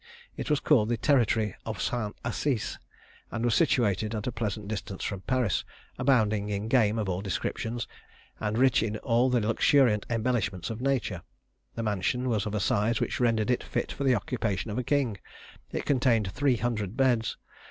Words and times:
It 0.35 0.49
was 0.49 0.59
called 0.59 0.89
the 0.89 0.97
territory 0.97 1.53
of 1.63 1.79
St. 1.79 2.15
Assise, 2.25 2.79
and 3.29 3.45
was 3.45 3.53
situated 3.53 4.15
at 4.15 4.25
a 4.25 4.31
pleasant 4.31 4.67
distance 4.67 5.03
from 5.03 5.21
Paris, 5.21 5.63
abounding 5.99 6.49
in 6.49 6.69
game 6.69 6.97
of 6.97 7.07
all 7.07 7.21
descriptions, 7.21 7.87
and 8.39 8.57
rich 8.57 8.81
in 8.81 8.97
all 8.97 9.29
the 9.29 9.39
luxuriant 9.39 10.07
embellishments 10.09 10.71
of 10.71 10.81
nature. 10.81 11.21
The 11.75 11.83
mansion 11.83 12.29
was 12.29 12.47
of 12.47 12.55
a 12.55 12.59
size 12.59 12.99
which 12.99 13.19
rendered 13.19 13.51
it 13.51 13.61
fit 13.61 13.91
for 13.91 14.03
the 14.03 14.15
occupation 14.15 14.71
of 14.71 14.79
a 14.79 14.83
king; 14.83 15.17
it 15.71 15.85
contained 15.85 16.31
three 16.31 16.55
hundred 16.57 16.97
beds. 16.97 17.37